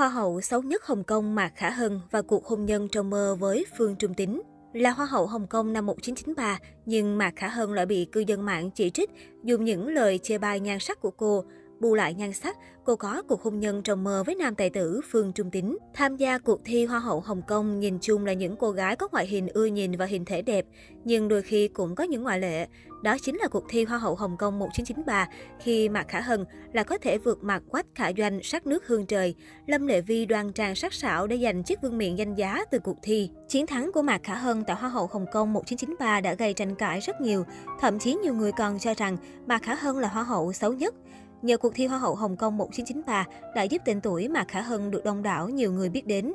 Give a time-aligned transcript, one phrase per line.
[0.00, 3.36] Hoa hậu xấu nhất Hồng Kông Mạc Khả Hân và cuộc hôn nhân trong mơ
[3.40, 4.42] với Phương Trung Tính
[4.72, 8.46] Là Hoa hậu Hồng Kông năm 1993, nhưng Mạc Khả Hân lại bị cư dân
[8.46, 9.10] mạng chỉ trích
[9.44, 11.44] dùng những lời chê bai nhan sắc của cô.
[11.80, 15.00] Bù lại nhan sắc, cô có cuộc hôn nhân trong mơ với nam tài tử
[15.10, 15.78] Phương Trung Tín.
[15.94, 19.08] Tham gia cuộc thi Hoa hậu Hồng Kông nhìn chung là những cô gái có
[19.12, 20.66] ngoại hình ưa nhìn và hình thể đẹp,
[21.04, 22.66] nhưng đôi khi cũng có những ngoại lệ.
[23.02, 25.28] Đó chính là cuộc thi Hoa hậu Hồng Kông 1993
[25.60, 29.06] khi Mạc Khả Hân là có thể vượt mặt Quách Khả Doanh sắc nước hương
[29.06, 29.34] trời,
[29.66, 32.78] Lâm Lệ Vi đoan trang sắc sảo để giành chiếc vương miện danh giá từ
[32.78, 33.30] cuộc thi.
[33.48, 36.74] Chiến thắng của Mạc Khả Hân tại Hoa hậu Hồng Kông 1993 đã gây tranh
[36.74, 37.44] cãi rất nhiều,
[37.80, 39.16] thậm chí nhiều người còn cho rằng
[39.46, 40.94] Mạc Khả Hân là Hoa hậu xấu nhất.
[41.42, 44.90] Nhờ cuộc thi Hoa hậu Hồng Kông 1993 đã giúp tên tuổi Mạc Khả Hân
[44.90, 46.32] được đông đảo nhiều người biết đến.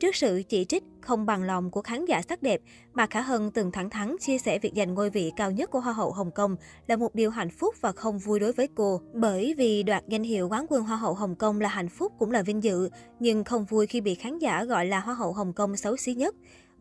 [0.00, 2.60] Trước sự chỉ trích không bằng lòng của khán giả sắc đẹp,
[2.92, 5.80] Mạc Khả Hân từng thẳng thắn chia sẻ việc giành ngôi vị cao nhất của
[5.80, 9.00] Hoa hậu Hồng Kông là một điều hạnh phúc và không vui đối với cô.
[9.12, 12.30] Bởi vì đoạt danh hiệu quán quân Hoa hậu Hồng Kông là hạnh phúc cũng
[12.30, 15.52] là vinh dự, nhưng không vui khi bị khán giả gọi là Hoa hậu Hồng
[15.52, 16.34] Kông xấu xí nhất.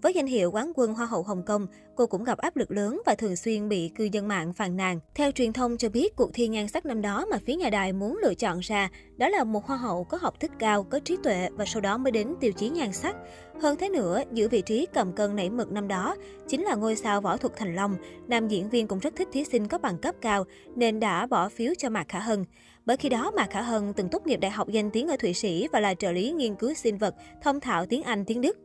[0.03, 3.01] Với danh hiệu quán quân Hoa hậu Hồng Kông, cô cũng gặp áp lực lớn
[3.05, 4.99] và thường xuyên bị cư dân mạng phàn nàn.
[5.15, 7.93] Theo truyền thông cho biết, cuộc thi nhan sắc năm đó mà phía nhà đài
[7.93, 11.17] muốn lựa chọn ra đó là một hoa hậu có học thức cao, có trí
[11.23, 13.15] tuệ và sau đó mới đến tiêu chí nhan sắc.
[13.61, 16.15] Hơn thế nữa, giữ vị trí cầm cân nảy mực năm đó
[16.47, 17.95] chính là ngôi sao võ thuật Thành Long.
[18.27, 21.49] Nam diễn viên cũng rất thích thí sinh có bằng cấp cao nên đã bỏ
[21.49, 22.45] phiếu cho Mạc Khả Hân.
[22.85, 25.33] Bởi khi đó, Mạc Khả Hân từng tốt nghiệp đại học danh tiếng ở Thụy
[25.33, 28.57] Sĩ và là trợ lý nghiên cứu sinh vật, thông thạo tiếng Anh, tiếng Đức.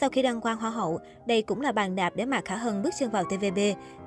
[0.00, 2.82] Sau khi đăng quang Hoa hậu, đây cũng là bàn đạp để Mạc Khả Hân
[2.82, 3.58] bước chân vào TVB,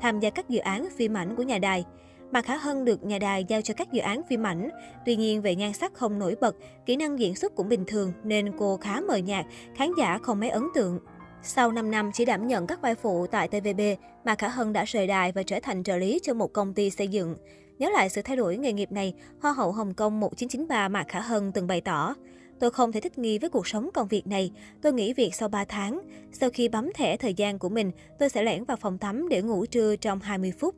[0.01, 1.85] tham gia các dự án phim ảnh của nhà đài.
[2.31, 4.69] Mạc Khả Hân được nhà đài giao cho các dự án phim ảnh.
[5.05, 8.13] Tuy nhiên về nhan sắc không nổi bật, kỹ năng diễn xuất cũng bình thường
[8.23, 9.45] nên cô khá mờ nhạt,
[9.75, 10.99] khán giả không mấy ấn tượng.
[11.43, 13.81] Sau 5 năm chỉ đảm nhận các vai phụ tại TVB,
[14.25, 16.89] Mạc Khả Hân đã rời đài và trở thành trợ lý cho một công ty
[16.89, 17.35] xây dựng.
[17.79, 21.19] Nhớ lại sự thay đổi nghề nghiệp này, Hoa hậu Hồng Kông 1993 Mạc Khả
[21.19, 22.15] Hân từng bày tỏ,
[22.59, 24.51] Tôi không thể thích nghi với cuộc sống công việc này.
[24.81, 26.01] Tôi nghỉ việc sau 3 tháng.
[26.31, 29.41] Sau khi bấm thẻ thời gian của mình, tôi sẽ lẻn vào phòng tắm để
[29.41, 30.75] ngủ trưa trong 20 phút.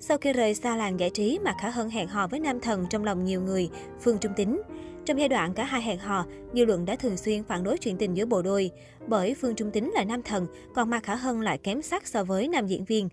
[0.00, 2.86] Sau khi rời xa làng giải trí, Mạc Khả Hân hẹn hò với nam thần
[2.90, 3.70] trong lòng nhiều người,
[4.00, 4.62] Phương Trung Tính
[5.04, 7.96] Trong giai đoạn cả hai hẹn hò, dư luận đã thường xuyên phản đối chuyện
[7.96, 8.70] tình giữa bộ đôi,
[9.06, 12.24] bởi Phương Trung Tính là nam thần, còn Mạc Khả Hân lại kém sắc so
[12.24, 13.08] với nam diễn viên.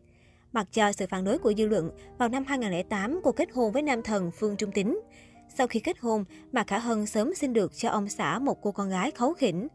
[0.51, 3.81] Mặc cho sự phản đối của dư luận, vào năm 2008, cô kết hôn với
[3.81, 4.99] nam thần Phương Trung Tính
[5.57, 8.71] sau khi kết hôn, Mạc Khả Hân sớm xin được cho ông xã một cô
[8.71, 9.67] con gái khấu khỉnh.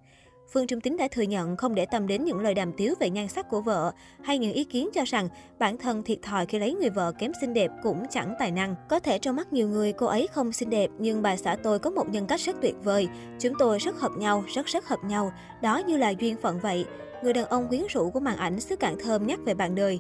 [0.53, 3.11] Phương Trung Tính đã thừa nhận không để tâm đến những lời đàm tiếu về
[3.11, 5.29] nhan sắc của vợ hay những ý kiến cho rằng
[5.59, 8.75] bản thân thiệt thòi khi lấy người vợ kém xinh đẹp cũng chẳng tài năng.
[8.89, 11.79] Có thể trong mắt nhiều người cô ấy không xinh đẹp nhưng bà xã tôi
[11.79, 13.09] có một nhân cách rất tuyệt vời.
[13.39, 15.33] Chúng tôi rất hợp nhau, rất rất hợp nhau.
[15.63, 16.85] Đó như là duyên phận vậy.
[17.23, 19.99] Người đàn ông quyến rũ của màn ảnh xứ cạn thơm nhắc về bạn đời.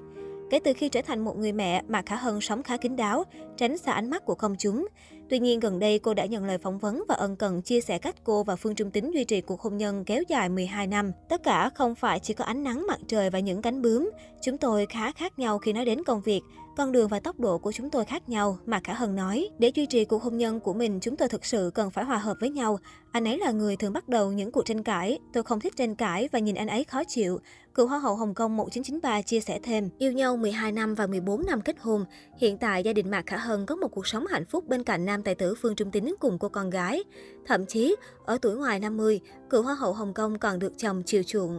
[0.51, 3.25] Kể từ khi trở thành một người mẹ, Mạc Khả Hân sống khá kín đáo,
[3.57, 4.87] tránh xa ánh mắt của công chúng.
[5.31, 7.99] Tuy nhiên, gần đây cô đã nhận lời phỏng vấn và ân cần chia sẻ
[7.99, 11.13] cách cô và Phương Trung Tính duy trì cuộc hôn nhân kéo dài 12 năm.
[11.29, 14.11] Tất cả không phải chỉ có ánh nắng mặt trời và những cánh bướm.
[14.43, 16.41] Chúng tôi khá khác nhau khi nói đến công việc.
[16.79, 19.49] Con đường và tốc độ của chúng tôi khác nhau, mà Khả Hân nói.
[19.59, 22.19] Để duy trì cuộc hôn nhân của mình, chúng tôi thực sự cần phải hòa
[22.19, 22.79] hợp với nhau.
[23.13, 25.19] Anh ấy là người thường bắt đầu những cuộc tranh cãi.
[25.33, 27.41] Tôi không thích tranh cãi và nhìn anh ấy khó chịu.
[27.75, 31.47] Cựu Hoa hậu Hồng Kông 1993 chia sẻ thêm, yêu nhau 12 năm và 14
[31.47, 32.05] năm kết hôn.
[32.39, 35.05] Hiện tại gia đình Mạc Khả Hân có một cuộc sống hạnh phúc bên cạnh
[35.05, 37.05] nam tài tử Phương Trung Tín cùng cô con gái.
[37.47, 41.23] Thậm chí, ở tuổi ngoài 50, cựu Hoa hậu Hồng Kông còn được chồng chiều
[41.23, 41.59] chuộng.